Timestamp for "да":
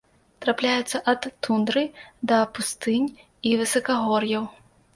2.33-2.41